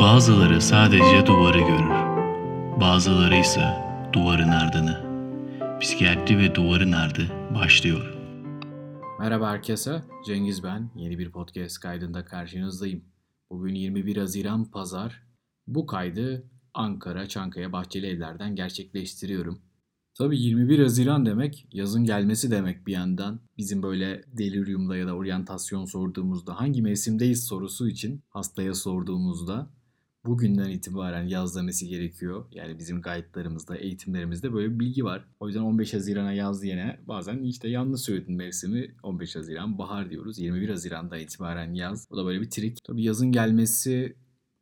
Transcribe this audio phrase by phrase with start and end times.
[0.00, 1.90] Bazıları sadece duvarı görür.
[2.80, 3.64] Bazıları ise
[4.12, 5.04] duvarın ardını.
[5.80, 8.14] Psikiyatri ve duvarın ardı başlıyor.
[9.20, 10.90] Merhaba herkese, Cengiz ben.
[10.96, 13.04] Yeni bir podcast kaydında karşınızdayım.
[13.50, 15.22] Bugün 21 Haziran Pazar.
[15.66, 19.62] Bu kaydı Ankara Çankaya Bahçeli Evler'den gerçekleştiriyorum.
[20.18, 23.40] Tabii 21 Haziran demek yazın gelmesi demek bir yandan.
[23.58, 29.70] Bizim böyle deliriumda ya da oryantasyon sorduğumuzda hangi mevsimdeyiz sorusu için hastaya sorduğumuzda
[30.24, 32.44] bugünden itibaren yaz demesi gerekiyor.
[32.50, 35.24] Yani bizim guide'larımızda, eğitimlerimizde böyle bir bilgi var.
[35.40, 40.38] O yüzden 15 Haziran'a yaz diyene bazen işte yanlış söyledin mevsimi 15 Haziran bahar diyoruz.
[40.38, 42.10] 21 Haziran'da itibaren yaz.
[42.10, 42.84] Bu da böyle bir trik.
[42.84, 44.16] Tabii yazın gelmesi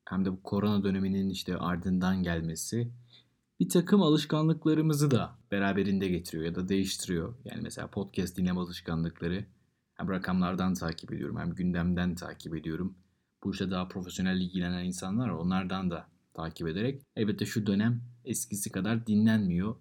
[0.05, 2.93] hem de bu korona döneminin işte ardından gelmesi
[3.61, 7.35] bir takım alışkanlıklarımızı da beraberinde getiriyor ya da değiştiriyor.
[7.45, 9.45] Yani mesela podcast dinleme alışkanlıkları
[9.95, 12.95] hem rakamlardan takip ediyorum hem gündemden takip ediyorum.
[13.45, 15.29] Bu işe daha profesyonel ilgilenen insanlar.
[15.29, 17.03] Onlardan da takip ederek.
[17.17, 19.75] Elbette şu dönem eskisi kadar dinlenmiyor.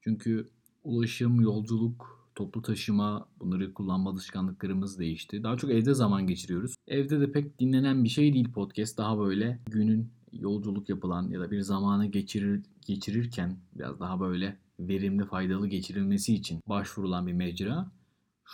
[0.00, 0.50] Çünkü
[0.84, 5.42] ulaşım, yolculuk, toplu taşıma bunları kullanma alışkanlıklarımız değişti.
[5.42, 6.74] Daha çok evde zaman geçiriyoruz.
[6.88, 8.98] Evde de pek dinlenen bir şey değil podcast.
[8.98, 15.24] Daha böyle günün yolculuk yapılan ya da bir zamanı geçirir, geçirirken biraz daha böyle verimli,
[15.24, 17.90] faydalı geçirilmesi için başvurulan bir mecra.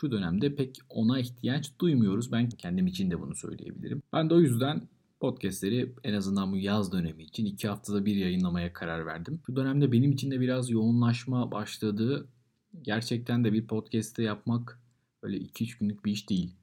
[0.00, 2.32] Şu dönemde pek ona ihtiyaç duymuyoruz.
[2.32, 4.02] Ben kendim için de bunu söyleyebilirim.
[4.12, 4.88] Ben de o yüzden
[5.20, 9.40] podcastleri en azından bu yaz dönemi için iki haftada bir yayınlamaya karar verdim.
[9.48, 12.28] Bu dönemde benim için de biraz yoğunlaşma başladı.
[12.82, 14.82] Gerçekten de bir podcast'te yapmak
[15.22, 16.56] öyle 2-3 günlük bir iş değil.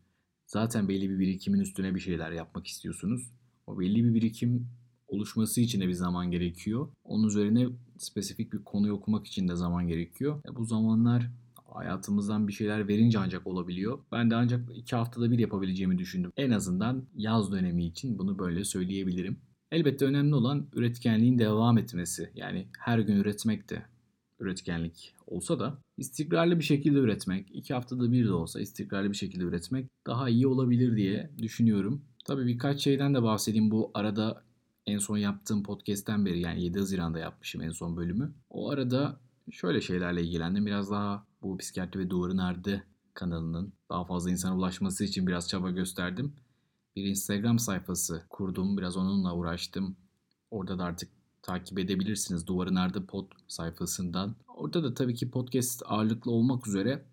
[0.48, 3.32] Zaten belli bir birikimin üstüne bir şeyler yapmak istiyorsunuz.
[3.68, 4.68] O belli bir birikim
[5.08, 6.90] oluşması için de bir zaman gerekiyor.
[7.04, 10.42] Onun üzerine spesifik bir konuyu okumak için de zaman gerekiyor.
[10.50, 11.32] E bu zamanlar
[11.76, 14.00] hayatımızdan bir şeyler verince ancak olabiliyor.
[14.12, 16.32] Ben de ancak iki haftada bir yapabileceğimi düşündüm.
[16.38, 19.38] En azından yaz dönemi için bunu böyle söyleyebilirim.
[19.72, 22.32] Elbette önemli olan üretkenliğin devam etmesi.
[22.36, 23.86] Yani her gün üretmek de
[24.40, 29.44] üretkenlik olsa da istikrarlı bir şekilde üretmek, iki haftada bir de olsa istikrarlı bir şekilde
[29.44, 32.02] üretmek daha iyi olabilir diye düşünüyorum.
[32.26, 34.44] Tabii birkaç şeyden de bahsedeyim bu arada
[34.86, 38.34] en son yaptığım podcast'ten beri yani 7 Haziran'da yapmışım en son bölümü.
[38.50, 39.20] O arada
[39.52, 40.66] şöyle şeylerle ilgilendim.
[40.66, 42.84] Biraz daha bu Psikiyatri ve Duvarın Ardı
[43.14, 46.34] kanalının daha fazla insana ulaşması için biraz çaba gösterdim.
[46.96, 48.78] Bir Instagram sayfası kurdum.
[48.78, 49.96] Biraz onunla uğraştım.
[50.52, 51.10] Orada da artık
[51.42, 54.36] takip edebilirsiniz Duvarın Ardı pod sayfasından.
[54.48, 57.06] Orada da tabii ki podcast ağırlıklı olmak üzere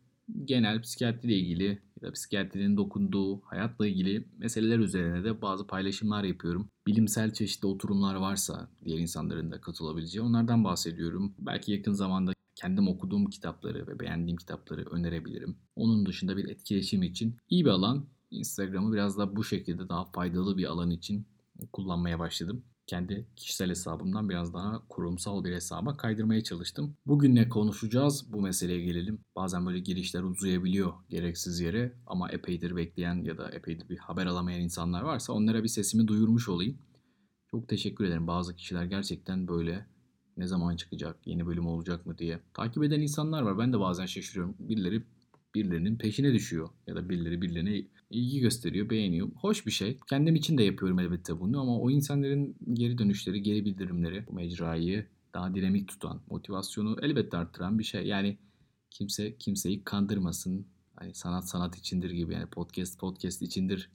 [0.45, 6.25] genel psikiyatri ile ilgili ya da psikiyatrinin dokunduğu hayatla ilgili meseleler üzerine de bazı paylaşımlar
[6.25, 6.69] yapıyorum.
[6.87, 11.35] Bilimsel çeşitli oturumlar varsa diğer insanların da katılabileceği onlardan bahsediyorum.
[11.39, 12.33] Belki yakın zamanda
[12.63, 15.57] kendim okuduğum kitapları ve beğendiğim kitapları önerebilirim.
[15.77, 18.07] Onun dışında bir etkileşim için iyi bir alan.
[18.31, 21.27] Instagram'ı biraz da bu şekilde daha faydalı bir alan için
[21.73, 26.97] kullanmaya başladım kendi kişisel hesabımdan biraz daha kurumsal bir hesaba kaydırmaya çalıştım.
[27.07, 28.33] Bugün ne konuşacağız?
[28.33, 29.19] Bu meseleye gelelim.
[29.37, 34.61] Bazen böyle girişler uzayabiliyor gereksiz yere ama epeydir bekleyen ya da epeydir bir haber alamayan
[34.61, 36.79] insanlar varsa onlara bir sesimi duyurmuş olayım.
[37.51, 38.27] Çok teşekkür ederim.
[38.27, 39.87] Bazı kişiler gerçekten böyle
[40.37, 43.59] ne zaman çıkacak, yeni bölüm olacak mı diye takip eden insanlar var.
[43.59, 44.55] Ben de bazen şaşırıyorum.
[44.59, 45.03] Birileri
[45.55, 49.29] birilerinin peşine düşüyor ya da birileri birilerine ilgi gösteriyor, beğeniyor.
[49.35, 49.99] Hoş bir şey.
[50.09, 55.07] Kendim için de yapıyorum elbette bunu ama o insanların geri dönüşleri, geri bildirimleri bu mecrayı
[55.35, 58.07] daha dinamik tutan, motivasyonu elbette arttıran bir şey.
[58.07, 58.39] Yani
[58.91, 60.67] kimse kimseyi kandırmasın.
[60.97, 63.91] Hani sanat sanat içindir gibi yani podcast podcast içindir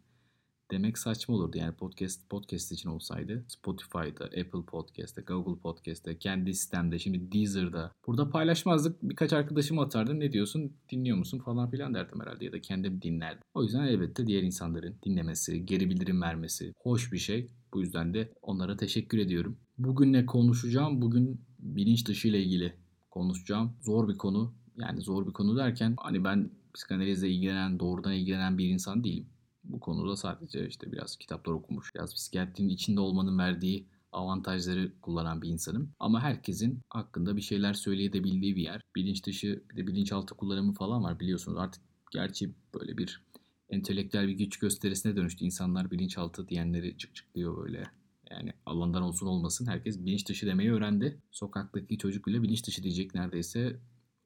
[0.71, 1.57] demek saçma olurdu.
[1.57, 7.91] Yani podcast podcast için olsaydı Spotify'da, Apple Podcast'te, Google Podcast'te, kendi sistemde, şimdi Deezer'da.
[8.07, 9.03] Burada paylaşmazdık.
[9.03, 10.19] Birkaç arkadaşım atardım.
[10.19, 10.73] Ne diyorsun?
[10.91, 11.39] Dinliyor musun?
[11.39, 13.43] Falan filan derdim herhalde ya da kendim dinlerdim.
[13.53, 17.47] O yüzden elbette diğer insanların dinlemesi, geri bildirim vermesi hoş bir şey.
[17.73, 19.57] Bu yüzden de onlara teşekkür ediyorum.
[19.77, 21.01] Bugün ne konuşacağım?
[21.01, 22.73] Bugün bilinç dışı ile ilgili
[23.11, 23.73] konuşacağım.
[23.81, 24.53] Zor bir konu.
[24.77, 29.27] Yani zor bir konu derken hani ben psikanalizle ilgilenen, doğrudan ilgilenen bir insan değilim
[29.69, 35.49] bu konuda sadece işte biraz kitaplar okumuş, biraz psikiyatrinin içinde olmanın verdiği avantajları kullanan bir
[35.49, 35.91] insanım.
[35.99, 38.81] Ama herkesin hakkında bir şeyler söyleyebildiği bir yer.
[38.95, 41.57] Bilinç dışı bir de bilinçaltı kullanımı falan var biliyorsunuz.
[41.57, 43.23] Artık gerçi böyle bir
[43.69, 45.45] entelektüel bir güç gösterisine dönüştü.
[45.45, 47.83] İnsanlar bilinçaltı diyenleri çık çık diyor böyle.
[48.31, 51.21] Yani alandan olsun olmasın herkes bilinç dışı demeyi öğrendi.
[51.31, 53.79] Sokaktaki çocuk bile bilinç dışı diyecek neredeyse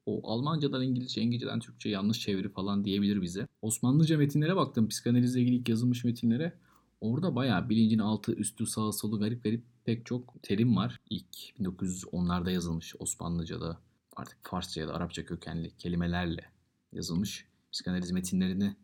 [0.05, 3.47] o Almancadan İngilizce, İngilizceden Türkçe yanlış çeviri falan diyebilir bize.
[3.61, 4.87] Osmanlıca metinlere baktım.
[4.87, 6.53] Psikanalizle ilgili yazılmış metinlere.
[7.01, 10.99] Orada bayağı bilincin altı, üstü, sağı, solu garip garip pek çok terim var.
[11.09, 13.77] İlk 1910'larda yazılmış Osmanlıca'da
[14.15, 16.45] artık Farsça ya da Arapça kökenli kelimelerle
[16.91, 18.75] yazılmış psikanaliz metinlerini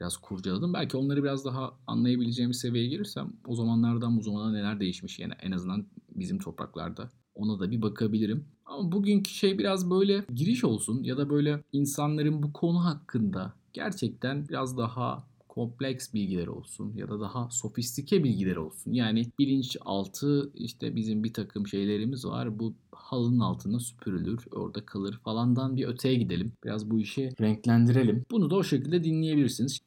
[0.00, 0.74] biraz kurcaladım.
[0.74, 5.52] Belki onları biraz daha anlayabileceğim seviyeye gelirsem o zamanlardan bu zamana neler değişmiş yani en
[5.52, 7.10] azından bizim topraklarda.
[7.34, 8.44] Ona da bir bakabilirim.
[8.66, 14.48] Ama bugünkü şey biraz böyle giriş olsun ya da böyle insanların bu konu hakkında gerçekten
[14.48, 18.92] biraz daha kompleks bilgiler olsun ya da daha sofistike bilgiler olsun.
[18.92, 22.58] Yani bilinçaltı işte bizim bir takım şeylerimiz var.
[22.58, 26.52] Bu halının altına süpürülür, orada kalır falandan bir öteye gidelim.
[26.64, 28.24] Biraz bu işi renklendirelim.
[28.30, 29.78] Bunu da o şekilde dinleyebilirsiniz.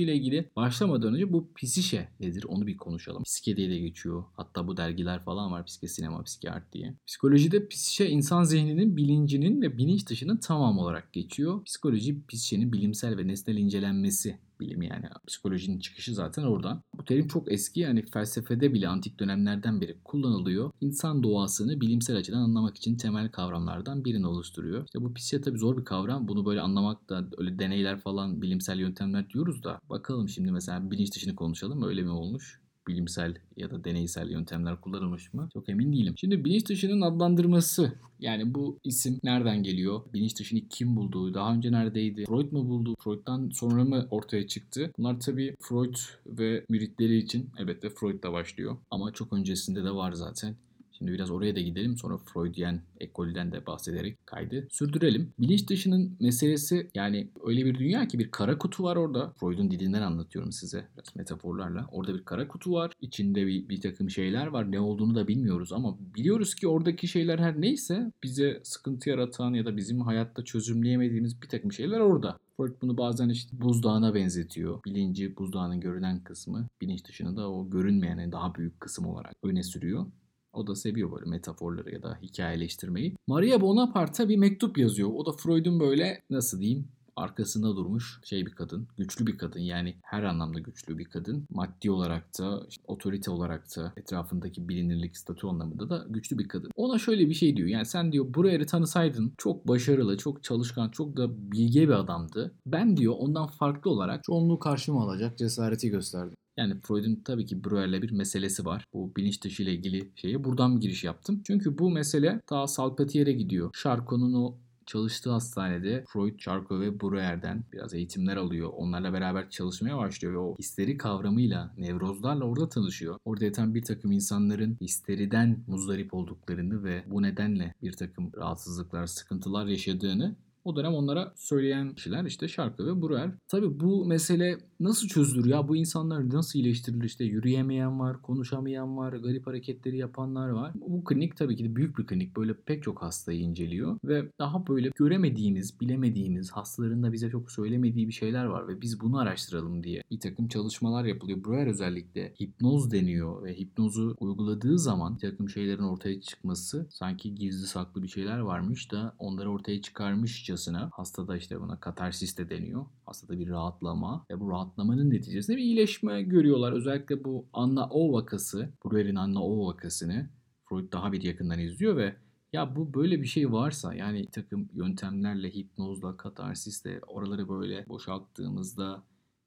[0.00, 3.22] İle ilgili başlamadan önce bu psişe nedir onu bir konuşalım.
[3.22, 4.24] Psike diye de geçiyor.
[4.36, 5.66] Hatta bu dergiler falan var.
[5.66, 6.94] Psike sinema, psike art diye.
[7.06, 11.64] Psikolojide psişe insan zihninin, bilincinin ve bilinç dışının tamam olarak geçiyor.
[11.64, 16.82] Psikoloji psişenin bilimsel ve nesnel incelenmesi bilimi yani psikolojinin çıkışı zaten oradan.
[16.98, 20.70] Bu terim çok eski yani felsefede bile antik dönemlerden beri kullanılıyor.
[20.80, 24.84] İnsan doğasını bilimsel açıdan anlamak için temel kavramlardan birini oluşturuyor.
[24.84, 26.28] İşte bu psikiya tabii zor bir kavram.
[26.28, 31.14] Bunu böyle anlamak da öyle deneyler falan bilimsel yöntemler diyoruz da bakalım şimdi mesela bilinç
[31.14, 32.60] dışını konuşalım öyle mi olmuş?
[32.90, 35.48] Bilimsel ya da deneysel yöntemler kullanılmış mı?
[35.52, 36.14] Çok emin değilim.
[36.16, 40.00] Şimdi bilinç dışının adlandırması yani bu isim nereden geliyor?
[40.14, 41.34] Bilinç dışını kim buldu?
[41.34, 42.24] Daha önce neredeydi?
[42.24, 42.94] Freud mu buldu?
[43.04, 44.92] Freud'dan sonra mı ortaya çıktı?
[44.98, 45.96] Bunlar tabii Freud
[46.26, 48.76] ve müritleri için elbette Freud'da başlıyor.
[48.90, 50.56] Ama çok öncesinde de var zaten.
[51.00, 55.32] Şimdi biraz oraya da gidelim sonra Freudian ekolden de bahsederek kaydı sürdürelim.
[55.38, 59.32] Bilinç dışının meselesi yani öyle bir dünya ki bir kara kutu var orada.
[59.40, 61.88] Freud'un dilinden anlatıyorum size biraz metaforlarla.
[61.92, 62.92] Orada bir kara kutu var.
[63.00, 64.72] İçinde bir, bir takım şeyler var.
[64.72, 69.66] Ne olduğunu da bilmiyoruz ama biliyoruz ki oradaki şeyler her neyse bize sıkıntı yaratan ya
[69.66, 72.36] da bizim hayatta çözümleyemediğimiz bir takım şeyler orada.
[72.56, 74.84] Freud bunu bazen işte buzdağına benzetiyor.
[74.84, 80.06] Bilinci buzdağının görünen kısmı, bilinç dışını da o görünmeyen daha büyük kısım olarak öne sürüyor.
[80.52, 83.16] O da seviyor böyle metaforları ya da hikayeleştirmeyi.
[83.26, 85.10] Maria Bonaparte bir mektup yazıyor.
[85.14, 88.88] O da Freud'un böyle nasıl diyeyim arkasında durmuş şey bir kadın.
[88.98, 91.46] Güçlü bir kadın yani her anlamda güçlü bir kadın.
[91.50, 96.70] Maddi olarak da işte otorite olarak da etrafındaki bilinirlik statü anlamında da güçlü bir kadın.
[96.76, 97.68] Ona şöyle bir şey diyor.
[97.68, 102.54] Yani sen diyor Breuer'i tanısaydın çok başarılı, çok çalışkan, çok da bilge bir adamdı.
[102.66, 106.36] Ben diyor ondan farklı olarak çoğunluğu karşıma alacak cesareti gösterdim.
[106.60, 108.84] Yani Freud'un tabii ki Breuer'le bir meselesi var.
[108.94, 111.42] Bu bilinç dışı ile ilgili şeye buradan bir giriş yaptım.
[111.46, 113.70] Çünkü bu mesele daha Salpetier'e gidiyor.
[113.82, 118.70] Charcot'un o çalıştığı hastanede Freud, Charcot ve Breuer'den biraz eğitimler alıyor.
[118.76, 123.18] Onlarla beraber çalışmaya başlıyor ve o histeri kavramıyla, nevrozlarla orada tanışıyor.
[123.24, 129.66] Orada yatan bir takım insanların histeriden muzdarip olduklarını ve bu nedenle bir takım rahatsızlıklar, sıkıntılar
[129.66, 133.30] yaşadığını o dönem onlara söyleyen kişiler işte Şarkı ve Breuer.
[133.48, 135.68] Tabi bu mesele nasıl çözülür ya?
[135.68, 137.04] Bu insanlar nasıl iyileştirilir?
[137.04, 140.72] İşte yürüyemeyen var, konuşamayan var, garip hareketleri yapanlar var.
[140.74, 142.36] Bu klinik tabii ki de büyük bir klinik.
[142.36, 148.08] Böyle pek çok hastayı inceliyor ve daha böyle göremediğimiz, bilemediğimiz, hastaların da bize çok söylemediği
[148.08, 151.44] bir şeyler var ve biz bunu araştıralım diye bir takım çalışmalar yapılıyor.
[151.44, 157.66] Breuer özellikle hipnoz deniyor ve hipnozu uyguladığı zaman bir takım şeylerin ortaya çıkması sanki gizli
[157.66, 162.86] saklı bir şeyler varmış da onları ortaya çıkarmış Türkçesine hastada işte buna katarsis de deniyor.
[163.06, 166.72] Hastada bir rahatlama ve bu rahatlamanın neticesinde bir iyileşme görüyorlar.
[166.72, 170.30] Özellikle bu Anna O vakası, Breuer'in Anna O vakasını
[170.64, 172.16] Freud daha bir yakından izliyor ve
[172.52, 179.02] ya bu böyle bir şey varsa yani takım yöntemlerle, hipnozla, katarsisle oraları böyle boşalttığımızda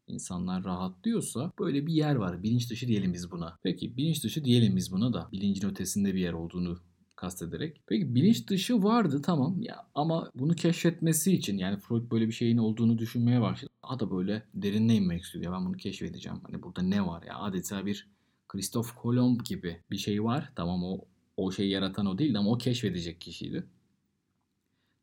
[0.07, 2.43] insanlar rahatlıyorsa böyle bir yer var.
[2.43, 3.59] Bilinç dışı diyelim biz buna.
[3.63, 6.79] Peki bilinç dışı diyelim biz buna da bilincin ötesinde bir yer olduğunu
[7.15, 7.81] kastederek.
[7.87, 12.57] Peki bilinç dışı vardı tamam ya ama bunu keşfetmesi için yani Freud böyle bir şeyin
[12.57, 13.71] olduğunu düşünmeye başladı.
[13.83, 15.45] Daha da böyle derinine inmek istiyor.
[15.45, 16.39] Ya ben bunu keşfedeceğim.
[16.43, 18.07] Hani burada ne var ya adeta bir
[18.47, 20.53] Christoph Kolomb gibi bir şey var.
[20.55, 21.05] Tamam o
[21.37, 23.67] o şeyi yaratan o değil ama o keşfedecek kişiydi.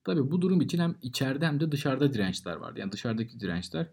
[0.05, 2.81] Tabii bu durum için hem içeride hem de dışarıda dirençler vardı.
[2.81, 3.87] Yani dışarıdaki dirençler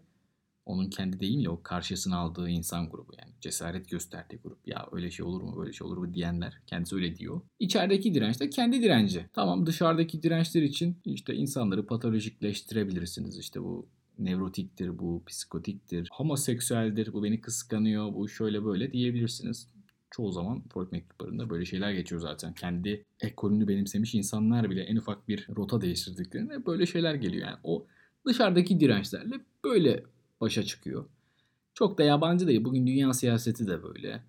[0.68, 4.68] onun kendi değil ya o karşısına aldığı insan grubu yani cesaret gösterdiği grup.
[4.68, 7.40] Ya öyle şey olur mu böyle şey olur mu diyenler kendisi öyle diyor.
[7.58, 9.26] İçerideki direnç de kendi direnci.
[9.32, 13.38] Tamam dışarıdaki dirençler için işte insanları patolojikleştirebilirsiniz.
[13.38, 19.68] İşte bu nevrotiktir, bu psikotiktir, homoseksüeldir, bu beni kıskanıyor, bu şöyle böyle diyebilirsiniz.
[20.10, 22.54] Çoğu zaman Freud mektuplarında böyle şeyler geçiyor zaten.
[22.54, 27.46] Kendi ekolünü benimsemiş insanlar bile en ufak bir rota değiştirdiklerinde böyle şeyler geliyor.
[27.46, 27.86] Yani o
[28.26, 30.04] dışarıdaki dirençlerle böyle
[30.40, 31.06] başa çıkıyor.
[31.74, 32.64] Çok da yabancı değil.
[32.64, 34.22] Bugün dünya siyaseti de böyle.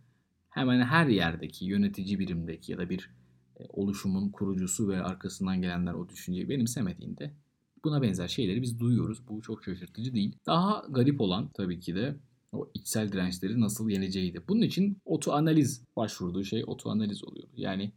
[0.49, 3.11] Hemen her yerdeki yönetici birimdeki ya da bir
[3.59, 7.33] e, oluşumun kurucusu ve arkasından gelenler o düşünceyi benimsemediğinde
[7.83, 9.27] buna benzer şeyleri biz duyuyoruz.
[9.27, 10.35] Bu çok şaşırtıcı değil.
[10.45, 12.15] Daha garip olan tabii ki de
[12.51, 14.41] O içsel dirençleri nasıl yeneceğiydi.
[14.47, 17.47] Bunun için otoanaliz başvurduğu şey otoanaliz oluyor.
[17.55, 17.91] Yani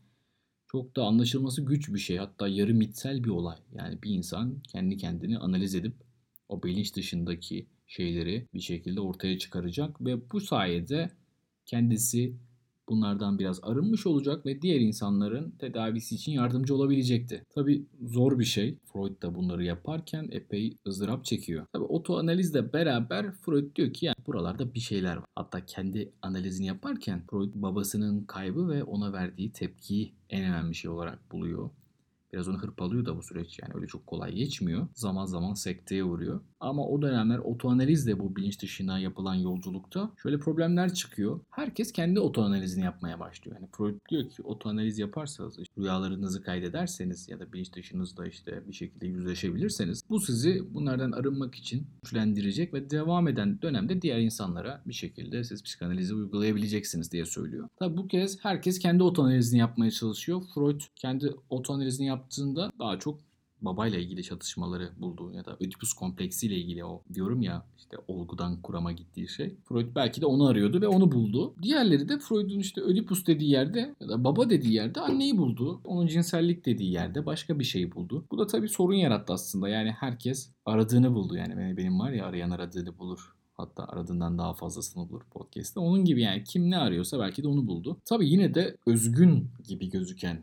[0.67, 2.17] çok da anlaşılması güç bir şey.
[2.17, 3.59] Hatta yarı mitsel bir olay.
[3.73, 5.95] Yani bir insan kendi kendini analiz edip
[6.53, 11.11] o bilinç dışındaki şeyleri bir şekilde ortaya çıkaracak ve bu sayede
[11.67, 12.37] kendisi
[12.89, 17.45] bunlardan biraz arınmış olacak ve diğer insanların tedavisi için yardımcı olabilecekti.
[17.55, 18.79] Tabi zor bir şey.
[18.93, 21.67] Freud da bunları yaparken epey ızdırap çekiyor.
[21.73, 25.25] Tabi otoanalizle beraber Freud diyor ki yani buralarda bir şeyler var.
[25.37, 31.33] Hatta kendi analizini yaparken Freud babasının kaybı ve ona verdiği tepkiyi en önemli şey olarak
[31.33, 31.71] buluyor.
[32.33, 34.87] Biraz onu hırpalıyor da bu süreç yani öyle çok kolay geçmiyor.
[34.95, 36.41] Zaman zaman sekteye uğruyor.
[36.61, 41.41] Ama o dönemler otoanalizle bu bilinç dışına yapılan yolculukta şöyle problemler çıkıyor.
[41.51, 43.57] Herkes kendi otoanalizini yapmaya başlıyor.
[43.61, 48.73] Yani Freud diyor ki otoanaliz yaparsanız işte rüyalarınızı kaydederseniz ya da bilinç dışınızda işte bir
[48.73, 54.95] şekilde yüzleşebilirseniz bu sizi bunlardan arınmak için güçlendirecek ve devam eden dönemde diğer insanlara bir
[54.95, 57.69] şekilde siz psikanalizi uygulayabileceksiniz diye söylüyor.
[57.77, 60.43] Tabi bu kez herkes kendi otoanalizini yapmaya çalışıyor.
[60.55, 63.19] Freud kendi otoanalizini yaptığında daha çok
[63.61, 68.93] babayla ilgili çatışmaları buldu ya da Ödipus kompleksiyle ilgili o diyorum ya işte olgudan kurama
[68.93, 69.57] gittiği şey.
[69.65, 71.55] Freud belki de onu arıyordu ve onu buldu.
[71.63, 75.81] Diğerleri de Freud'un işte Ödipus dediği yerde ya da baba dediği yerde anneyi buldu.
[75.85, 78.25] Onun cinsellik dediği yerde başka bir şeyi buldu.
[78.31, 79.69] Bu da tabii sorun yarattı aslında.
[79.69, 81.37] Yani herkes aradığını buldu.
[81.37, 83.35] Yani benim var ya arayan aradığını bulur.
[83.55, 85.81] Hatta aradığından daha fazlasını bulur podcast'te.
[85.81, 88.01] Onun gibi yani kim ne arıyorsa belki de onu buldu.
[88.05, 90.43] Tabii yine de özgün gibi gözüken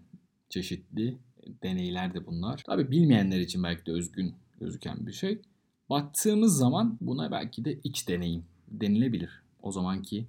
[0.49, 1.17] çeşitli
[1.63, 2.63] deneyler de bunlar.
[2.65, 5.41] Tabi bilmeyenler için belki de özgün gözüken bir şey.
[5.89, 9.29] Baktığımız zaman buna belki de iç deneyim denilebilir.
[9.61, 10.25] O zamanki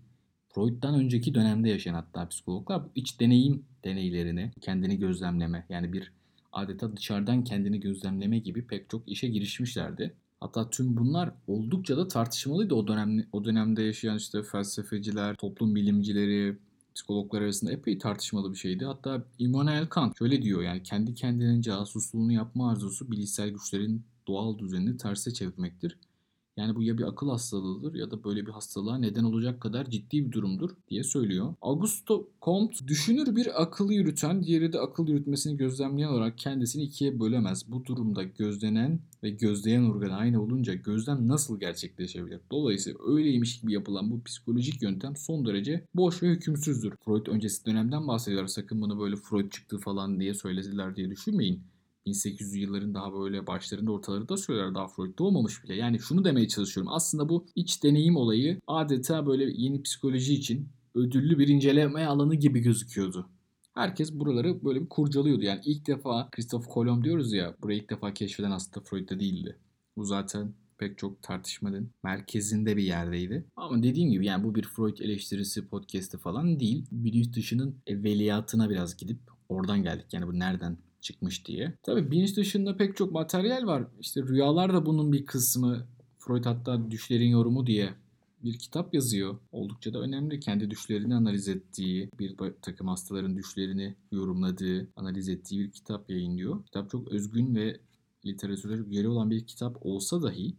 [0.48, 6.12] Freud'dan önceki dönemde yaşayan hatta psikologlar bu iç deneyim deneylerini kendini gözlemleme yani bir
[6.52, 10.14] adeta dışarıdan kendini gözlemleme gibi pek çok işe girişmişlerdi.
[10.40, 16.56] Hatta tüm bunlar oldukça da tartışmalıydı o dönem o dönemde yaşayan işte felsefeciler, toplum bilimcileri,
[16.94, 18.84] psikologlar arasında epey tartışmalı bir şeydi.
[18.84, 24.96] Hatta Immanuel Kant şöyle diyor yani kendi kendinin casusluğunu yapma arzusu bilişsel güçlerin doğal düzenini
[24.96, 25.98] terse çevirmektir.
[26.60, 30.26] Yani bu ya bir akıl hastalığıdır ya da böyle bir hastalığa neden olacak kadar ciddi
[30.26, 31.54] bir durumdur diye söylüyor.
[31.62, 37.70] Augusto Comte düşünür bir akıllı yürüten, diğeri de akıl yürütmesini gözlemleyen olarak kendisini ikiye bölemez.
[37.72, 42.40] Bu durumda gözlenen ve gözleyen organ aynı olunca gözlem nasıl gerçekleşebilir?
[42.50, 46.94] Dolayısıyla öyleymiş gibi yapılan bu psikolojik yöntem son derece boş ve hükümsüzdür.
[47.04, 48.46] Freud öncesi dönemden bahsediyor.
[48.46, 51.69] Sakın bunu böyle Freud çıktı falan diye söylediler diye düşünmeyin.
[52.06, 55.74] 1800 yılların daha böyle başlarında ortalarında söyler daha Freud doğmamış bile.
[55.74, 56.92] Yani şunu demeye çalışıyorum.
[56.92, 62.60] Aslında bu iç deneyim olayı adeta böyle yeni psikoloji için ödüllü bir inceleme alanı gibi
[62.60, 63.28] gözüküyordu.
[63.74, 65.42] Herkes buraları böyle bir kurcalıyordu.
[65.42, 69.58] Yani ilk defa Christoph Kolomb diyoruz ya burayı ilk defa keşfeden aslında Freud'da değildi.
[69.96, 73.44] Bu zaten pek çok tartışmanın merkezinde bir yerdeydi.
[73.56, 76.86] Ama dediğim gibi yani bu bir Freud eleştirisi podcast'i falan değil.
[76.92, 80.06] Bilinç dışının evveliyatına biraz gidip oradan geldik.
[80.12, 81.74] Yani bu nereden çıkmış diye.
[81.82, 83.84] Tabii bilinç dışında pek çok materyal var.
[84.00, 85.86] İşte rüyalar da bunun bir kısmı.
[86.18, 87.94] Freud hatta düşlerin yorumu diye
[88.44, 89.38] bir kitap yazıyor.
[89.52, 90.40] Oldukça da önemli.
[90.40, 96.64] Kendi düşlerini analiz ettiği, bir takım hastaların düşlerini yorumladığı, analiz ettiği bir kitap yayınlıyor.
[96.64, 97.80] Kitap çok özgün ve
[98.26, 100.56] literatüre yeri olan bir kitap olsa dahi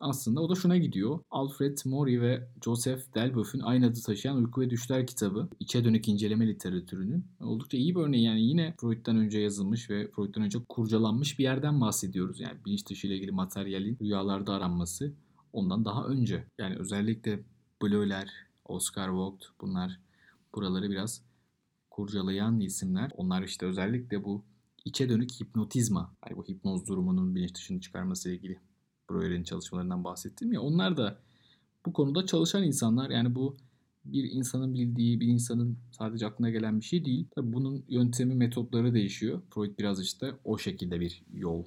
[0.00, 1.20] aslında o da şuna gidiyor.
[1.30, 6.46] Alfred Mori ve Joseph Delboeuf'ün aynı adı taşıyan Uyku ve Düşler kitabı içe dönük inceleme
[6.46, 8.24] literatürünün oldukça iyi bir örneği.
[8.24, 12.40] Yani yine Freud'dan önce yazılmış ve Freud'dan önce kurcalanmış bir yerden bahsediyoruz.
[12.40, 15.12] Yani bilinç dışı ile ilgili materyalin rüyalarda aranması
[15.52, 16.44] ondan daha önce.
[16.58, 17.40] Yani özellikle
[17.82, 18.30] Bleuler,
[18.64, 20.00] Oscar Vogt bunlar
[20.54, 21.22] buraları biraz
[21.90, 23.10] kurcalayan isimler.
[23.16, 24.44] Onlar işte özellikle bu
[24.84, 28.58] içe dönük hipnotizma, yani bu hipnoz durumunun bilinç dışını çıkarması ile ilgili
[29.10, 31.18] Breuer'in çalışmalarından bahsettim ya onlar da
[31.86, 33.56] bu konuda çalışan insanlar yani bu
[34.04, 37.26] bir insanın bildiği, bir insanın sadece aklına gelen bir şey değil.
[37.34, 39.42] Tabii bunun yöntemi, metotları değişiyor.
[39.50, 41.64] Freud biraz işte o şekilde bir yol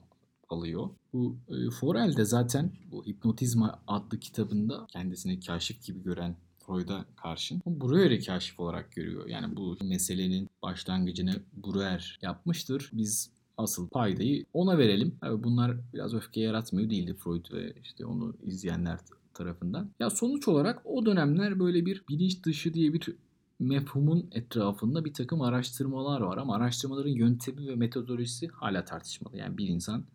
[0.50, 0.90] alıyor.
[1.14, 7.62] Bu e, Forel de zaten bu Hipnotizma adlı kitabında kendisini kaşif gibi gören Freud'a karşın
[7.66, 9.28] Breuer'i kaşif olarak görüyor.
[9.28, 12.90] Yani bu meselenin başlangıcını Breuer yapmıştır.
[12.94, 15.16] Biz asıl paydayı ona verelim.
[15.22, 19.00] Tabii bunlar biraz öfke yaratmıyor değildi Freud ve işte onu izleyenler
[19.34, 19.90] tarafından.
[20.00, 23.16] Ya sonuç olarak o dönemler böyle bir bilinç dışı diye bir
[23.60, 29.38] mefhumun etrafında bir takım araştırmalar var ama araştırmaların yöntemi ve metodolojisi hala tartışmalı.
[29.38, 30.06] Yani bir insan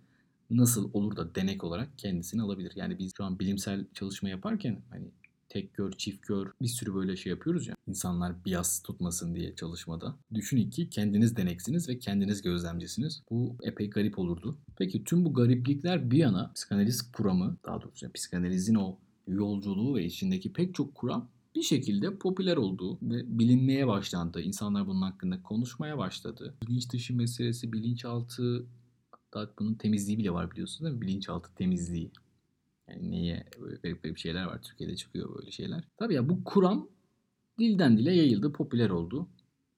[0.50, 2.72] nasıl olur da denek olarak kendisini alabilir?
[2.74, 5.10] Yani biz şu an bilimsel çalışma yaparken hani
[5.48, 7.74] tek gör, çift gör bir sürü böyle şey yapıyoruz ya.
[7.86, 10.16] İnsanlar bias tutmasın diye çalışmada.
[10.34, 13.22] Düşünün ki kendiniz deneksiniz ve kendiniz gözlemcisiniz.
[13.30, 14.58] Bu epey garip olurdu.
[14.76, 20.04] Peki tüm bu gariplikler bir yana psikanaliz kuramı daha doğrusu yani psikanalizin o yolculuğu ve
[20.04, 24.42] içindeki pek çok kuram bir şekilde popüler oldu ve bilinmeye başlandı.
[24.42, 26.54] İnsanlar bunun hakkında konuşmaya başladı.
[26.62, 28.66] Bilinç dışı meselesi, bilinçaltı,
[29.10, 31.00] hatta bunun temizliği bile var biliyorsunuz değil mi?
[31.00, 32.10] Bilinçaltı temizliği.
[32.88, 33.44] Yani neye
[33.82, 34.62] garip garip şeyler var.
[34.62, 35.84] Türkiye'de çıkıyor böyle şeyler.
[35.96, 36.88] Tabii ya bu kuram
[37.58, 39.28] dilden dile yayıldı, popüler oldu.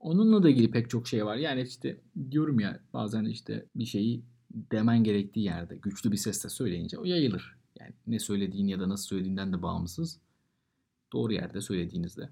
[0.00, 1.37] Onunla da ilgili pek çok şey var.
[1.37, 2.00] Yani işte
[2.31, 7.57] diyorum ya bazen işte bir şeyi demen gerektiği yerde güçlü bir sesle söyleyince o yayılır.
[7.81, 10.21] Yani ne söylediğin ya da nasıl söylediğinden de bağımsız.
[11.12, 12.29] Doğru yerde söylediğinizde.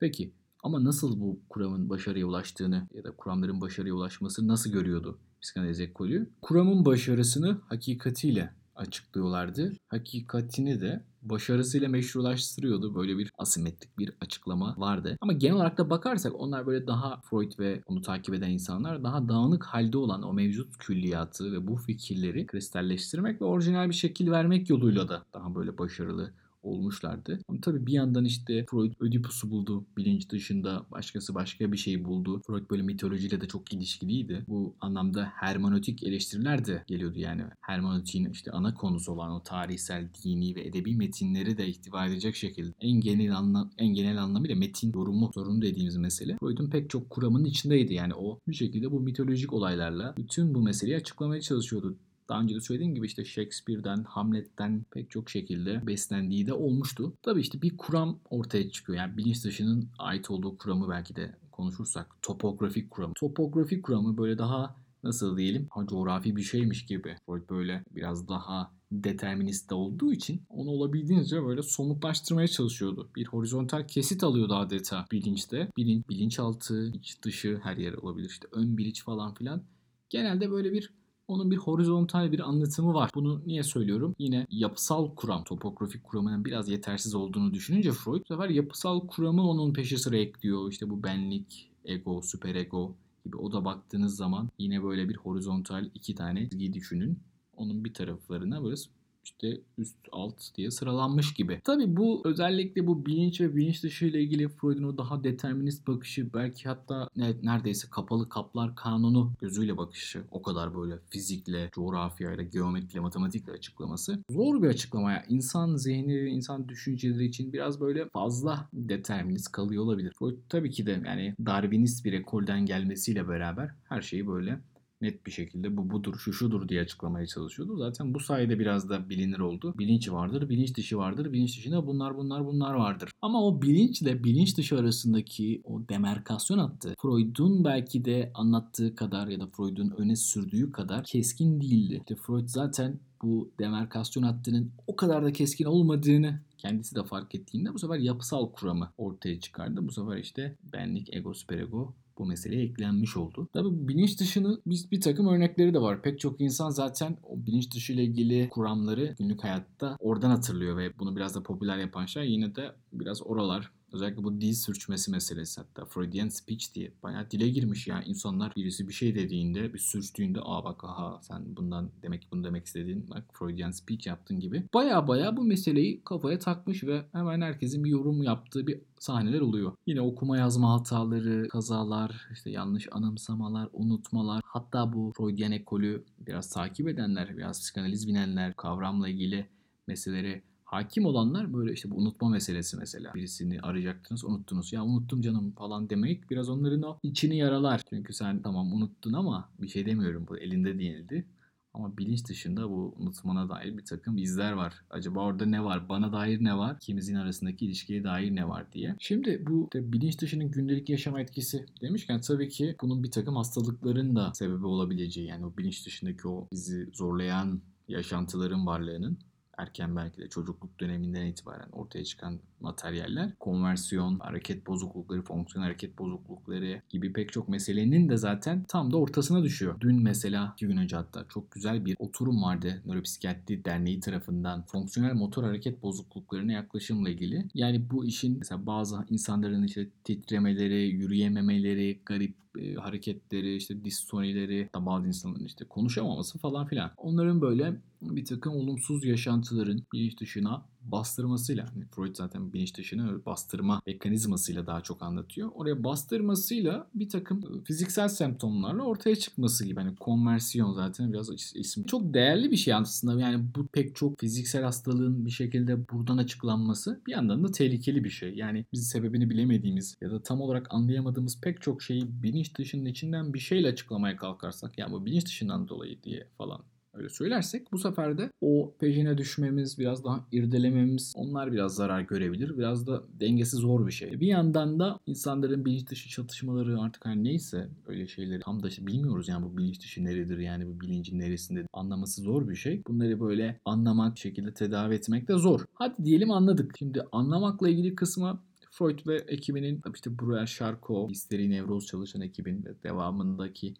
[0.00, 5.80] Peki ama nasıl bu kuramın başarıya ulaştığını ya da kuramların başarıya ulaşması nasıl görüyordu psikanaliz
[5.80, 6.30] ekolü?
[6.42, 9.72] Kuramın başarısını hakikatiyle açıklıyorlardı.
[9.88, 12.94] Hakikatini de başarısıyla meşrulaştırıyordu.
[12.94, 15.16] Böyle bir asimetrik bir açıklama vardı.
[15.20, 19.28] Ama genel olarak da bakarsak onlar böyle daha Freud ve onu takip eden insanlar daha
[19.28, 24.70] dağınık halde olan o mevcut külliyatı ve bu fikirleri kristalleştirmek ve orijinal bir şekil vermek
[24.70, 26.32] yoluyla da daha böyle başarılı
[26.64, 27.40] olmuşlardı.
[27.48, 30.86] Ama tabii bir yandan işte Freud Ödipus'u buldu bilinç dışında.
[30.90, 32.42] Başkası başka bir şey buldu.
[32.46, 34.44] Freud böyle mitolojiyle de çok ilişkiliydi.
[34.48, 37.42] Bu anlamda hermenötik eleştiriler de geliyordu yani.
[37.60, 42.74] Hermenötiğin işte ana konusu olan o tarihsel, dini ve edebi metinleri de ihtiva edecek şekilde
[42.80, 47.44] en genel anlam en genel anlamıyla metin yorumu sorunu dediğimiz mesele Freud'un pek çok kuramının
[47.44, 47.94] içindeydi.
[47.94, 51.96] Yani o bir şekilde bu mitolojik olaylarla bütün bu meseleyi açıklamaya çalışıyordu
[52.28, 57.14] daha önce de söylediğim gibi işte Shakespeare'den, Hamlet'ten pek çok şekilde beslendiği de olmuştu.
[57.22, 58.98] Tabii işte bir kuram ortaya çıkıyor.
[58.98, 63.14] Yani bilinç dışının ait olduğu kuramı belki de konuşursak topografik kuramı.
[63.14, 67.16] Topografik kuramı böyle daha nasıl diyelim ha, coğrafi bir şeymiş gibi.
[67.50, 73.10] Böyle biraz daha determinist de olduğu için onu olabildiğince böyle somutlaştırmaya çalışıyordu.
[73.16, 75.68] Bir horizontal kesit alıyordu adeta bilinçte.
[75.76, 78.28] Bilinç, bilinçaltı, iç dışı her yer olabilir.
[78.28, 79.62] İşte ön bilinç falan filan.
[80.10, 80.92] Genelde böyle bir
[81.28, 83.10] onun bir horizontal bir anlatımı var.
[83.14, 84.14] Bunu niye söylüyorum?
[84.18, 89.72] Yine yapısal kuram, topografik kuramının biraz yetersiz olduğunu düşününce Freud bu sefer yapısal kuramı onun
[89.72, 90.70] peşi sıra ekliyor.
[90.70, 96.14] İşte bu benlik, ego, süperego gibi o da baktığınız zaman yine böyle bir horizontal iki
[96.14, 97.18] tane çizgi düşünün.
[97.56, 98.76] Onun bir taraflarına böyle
[99.24, 101.60] işte üst alt diye sıralanmış gibi.
[101.64, 106.32] Tabi bu özellikle bu bilinç ve bilinç dışı ile ilgili Freud'un o daha determinist bakışı
[106.34, 107.08] belki hatta
[107.42, 114.62] neredeyse kapalı kaplar kanunu gözüyle bakışı o kadar böyle fizikle, coğrafyayla, geometriyle, matematikle açıklaması zor
[114.62, 115.12] bir açıklama.
[115.12, 120.12] Yani insan zihni, insan düşünceleri için biraz böyle fazla determinist kalıyor olabilir.
[120.18, 124.60] Freud tabii ki de yani Darwinist bir ekolden gelmesiyle beraber her şeyi böyle
[125.00, 127.76] net bir şekilde bu budur, şu şudur diye açıklamaya çalışıyordu.
[127.76, 129.74] Zaten bu sayede biraz da bilinir oldu.
[129.78, 133.10] Bilinç vardır, bilinç dışı vardır, bilinç dışında bunlar bunlar bunlar vardır.
[133.22, 139.40] Ama o bilinçle bilinç dışı arasındaki o demarkasyon hattı Freud'un belki de anlattığı kadar ya
[139.40, 141.96] da Freud'un öne sürdüğü kadar keskin değildi.
[141.98, 147.74] İşte Freud zaten bu demarkasyon hattının o kadar da keskin olmadığını kendisi de fark ettiğinde
[147.74, 149.88] bu sefer yapısal kuramı ortaya çıkardı.
[149.88, 153.48] Bu sefer işte benlik, ego, süperego bu meseleye eklenmiş oldu.
[153.52, 156.02] Tabi bilinç dışını biz bir takım örnekleri de var.
[156.02, 160.98] Pek çok insan zaten o bilinç dışı ile ilgili kuramları günlük hayatta oradan hatırlıyor ve
[160.98, 165.60] bunu biraz da popüler yapan şey yine de biraz oralar Özellikle bu dil sürçmesi meselesi
[165.60, 170.38] hatta Freudian speech diye bayağı dile girmiş yani insanlar birisi bir şey dediğinde bir sürçtüğünde
[170.42, 174.64] aa bak aha sen bundan demek ki bunu demek istediğin bak Freudian speech yaptın gibi.
[174.74, 179.72] Baya baya bu meseleyi kafaya takmış ve hemen herkesin bir yorum yaptığı bir sahneler oluyor.
[179.86, 184.42] Yine okuma yazma hataları, kazalar, işte yanlış anımsamalar, unutmalar.
[184.44, 189.46] Hatta bu Freudian ekolü biraz takip edenler, biraz psikanaliz bilenler kavramla ilgili
[189.86, 193.14] meseleleri hakim olanlar böyle işte bu unutma meselesi mesela.
[193.14, 194.72] Birisini arayacaktınız unuttunuz.
[194.72, 197.82] Ya unuttum canım falan demek biraz onların o içini yaralar.
[197.88, 201.26] Çünkü sen tamam unuttun ama bir şey demiyorum bu elinde değildi.
[201.74, 204.74] Ama bilinç dışında bu unutmana dair bir takım izler var.
[204.90, 205.88] Acaba orada ne var?
[205.88, 206.76] Bana dair ne var?
[206.76, 208.96] İkimizin arasındaki ilişkiye dair ne var diye.
[208.98, 214.16] Şimdi bu de bilinç dışının gündelik yaşam etkisi demişken tabii ki bunun bir takım hastalıkların
[214.16, 215.26] da sebebi olabileceği.
[215.26, 219.18] Yani o bilinç dışındaki o bizi zorlayan yaşantıların varlığının
[219.58, 226.82] erken belki de çocukluk döneminden itibaren ortaya çıkan materyaller konversiyon, hareket bozuklukları, fonksiyon hareket bozuklukları
[226.88, 229.76] gibi pek çok meselenin de zaten tam da ortasına düşüyor.
[229.80, 235.14] Dün mesela iki gün önce hatta çok güzel bir oturum vardı Nöropsikiyatri Derneği tarafından fonksiyonel
[235.14, 237.48] motor hareket bozukluklarına yaklaşımla ilgili.
[237.54, 244.86] Yani bu işin mesela bazı insanların işte titremeleri, yürüyememeleri, garip e, hareketleri, işte distonileri, da
[244.86, 246.90] bazı insanların işte konuşamaması falan filan.
[246.96, 253.82] Onların böyle bir takım olumsuz yaşantıların bilinç dışına bastırmasıyla hani Freud zaten bilinç dışını bastırma
[253.86, 255.50] mekanizmasıyla daha çok anlatıyor.
[255.54, 259.80] Oraya bastırmasıyla bir takım fiziksel semptomlarla ortaya çıkması gibi.
[259.80, 261.86] Hani konversiyon zaten biraz ismi.
[261.86, 263.20] Çok değerli bir şey aslında.
[263.20, 268.10] Yani bu pek çok fiziksel hastalığın bir şekilde buradan açıklanması bir yandan da tehlikeli bir
[268.10, 268.34] şey.
[268.34, 273.34] Yani biz sebebini bilemediğimiz ya da tam olarak anlayamadığımız pek çok şeyi bilinç dışının içinden
[273.34, 276.60] bir şeyle açıklamaya kalkarsak yani bu bilinç dışından dolayı diye falan
[276.94, 282.58] öyle söylersek bu sefer de o peşine düşmemiz, biraz daha irdelememiz onlar biraz zarar görebilir.
[282.58, 284.20] Biraz da dengesi zor bir şey.
[284.20, 289.28] Bir yandan da insanların bilinç dışı çatışmaları artık hani neyse öyle şeyleri tam da bilmiyoruz
[289.28, 292.82] yani bu bilinç dışı neredir yani bu bilincin neresinde anlaması zor bir şey.
[292.86, 295.64] Bunları böyle anlamak, şekilde tedavi etmek de zor.
[295.74, 296.74] Hadi diyelim anladık.
[296.78, 302.82] Şimdi anlamakla ilgili kısmı Freud ve ekibinin işte Bruer Charcot, histeri nevroz çalışan ekibin ve
[302.82, 303.74] devamındaki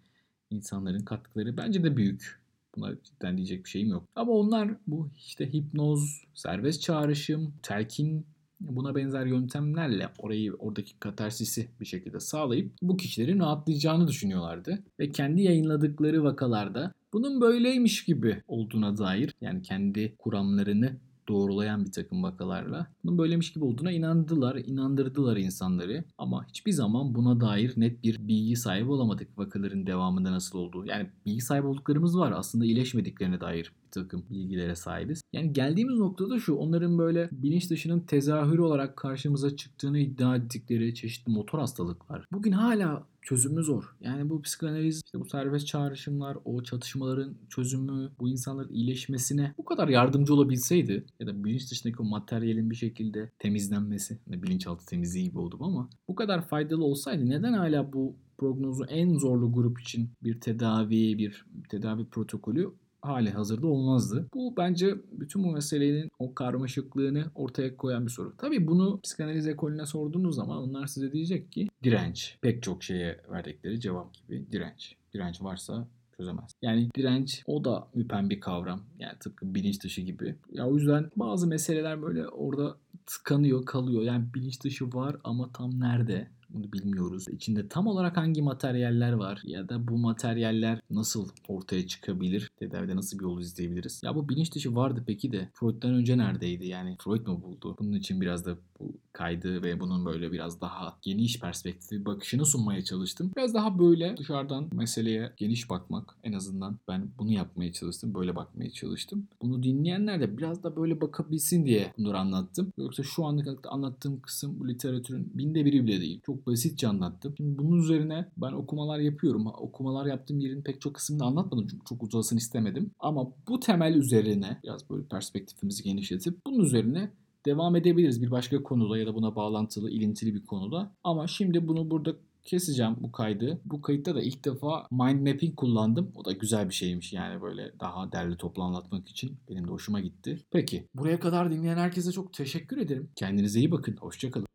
[0.51, 2.44] insanların katkıları bence de büyük.
[2.77, 4.09] Buna cidden diyecek bir şeyim yok.
[4.15, 8.27] Ama onlar bu işte hipnoz, serbest çağrışım, telkin
[8.61, 14.83] buna benzer yöntemlerle orayı oradaki katarsisi bir şekilde sağlayıp bu kişilerin rahatlayacağını düşünüyorlardı.
[15.01, 20.97] Ve kendi yayınladıkları vakalarda bunun böyleymiş gibi olduğuna dair yani kendi kuramlarını
[21.29, 26.05] doğrulayan bir takım vakalarla bunun böylemiş gibi olduğuna inandılar, inandırdılar insanları.
[26.19, 30.87] Ama hiçbir zaman buna dair net bir bilgi sahibi olamadık vakaların devamında nasıl olduğu.
[30.87, 35.23] Yani bilgi sahibi olduklarımız var aslında iyileşmediklerine dair takım bilgilere sahibiz.
[35.33, 41.33] Yani geldiğimiz noktada şu onların böyle bilinç dışının tezahürü olarak karşımıza çıktığını iddia ettikleri çeşitli
[41.33, 42.27] motor hastalıklar.
[42.33, 43.97] Bugün hala çözümü zor.
[44.01, 49.89] Yani bu psikanaliz, işte bu serbest çağrışımlar, o çatışmaların çözümü, bu insanların iyileşmesine bu kadar
[49.89, 55.39] yardımcı olabilseydi ya da bilinç dışındaki o materyalin bir şekilde temizlenmesi, hani bilinçaltı temizliği gibi
[55.39, 60.41] oldu ama bu kadar faydalı olsaydı neden hala bu prognozu en zorlu grup için bir
[60.41, 62.73] tedavi, bir tedavi protokolü
[63.05, 64.27] hali hazırda olmazdı.
[64.35, 68.35] Bu bence bütün bu meselenin o karmaşıklığını ortaya koyan bir soru.
[68.39, 72.39] Tabii bunu psikanaliz ekolüne sorduğunuz zaman onlar size diyecek ki direnç.
[72.41, 74.97] Pek çok şeye verdikleri cevap gibi direnç.
[75.15, 76.53] Direnç varsa çözemez.
[76.63, 78.81] Yani direnç o da müpen bir kavram.
[78.99, 80.35] Yani tıpkı bilinç dışı gibi.
[80.53, 84.03] Ya o yüzden bazı meseleler böyle orada tıkanıyor, kalıyor.
[84.03, 86.29] Yani bilinç dışı var ama tam nerede?
[86.55, 87.29] Bunu bilmiyoruz.
[87.29, 92.51] İçinde tam olarak hangi materyaller var ya da bu materyaller nasıl ortaya çıkabilir?
[92.57, 94.01] Tedavide nasıl bir yol izleyebiliriz?
[94.05, 96.67] Ya bu bilinç dışı vardı peki de Freud'dan önce neredeydi?
[96.67, 97.77] Yani Freud mu buldu?
[97.79, 102.85] Bunun için biraz da bu kaydı ve bunun böyle biraz daha geniş perspektifi bakışını sunmaya
[102.85, 103.31] çalıştım.
[103.37, 108.15] Biraz daha böyle dışarıdan meseleye geniş bakmak en azından ben bunu yapmaya çalıştım.
[108.15, 109.29] Böyle bakmaya çalıştım.
[109.43, 112.73] Bunu dinleyenler de biraz da böyle bakabilsin diye bunları anlattım.
[112.79, 116.21] Yoksa şu anlık anlattığım kısım bu literatürün binde biri bile değil.
[116.47, 117.35] Basitçe anlattım.
[117.37, 119.47] Şimdi bunun üzerine ben okumalar yapıyorum.
[119.47, 122.91] Okumalar yaptığım yerin pek çok kısmını anlatmadım çünkü çok uzasın istemedim.
[123.01, 127.11] Ama bu temel üzerine biraz böyle perspektifimizi genişletip bunun üzerine
[127.47, 130.93] devam edebiliriz bir başka konuda ya da buna bağlantılı, ilintili bir konuda.
[131.05, 133.61] Ama şimdi bunu burada keseceğim bu kaydı.
[133.65, 136.13] Bu kayıtta da ilk defa mind mapping kullandım.
[136.15, 139.37] O da güzel bir şeymiş yani böyle daha derli toplu anlatmak için.
[139.51, 140.45] Benim de hoşuma gitti.
[140.51, 143.11] Peki buraya kadar dinleyen herkese çok teşekkür ederim.
[143.17, 143.97] Kendinize iyi bakın.
[143.97, 144.54] Hoşçakalın.